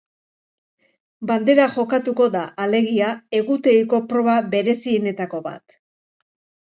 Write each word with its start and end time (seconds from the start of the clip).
Bandera 1.31 1.67
jokatuko 1.75 2.27
da, 2.37 2.41
alegia, 2.65 3.11
egutegiko 3.43 4.01
proba 4.15 4.39
berezienetako 4.57 5.43
bat. 5.51 5.81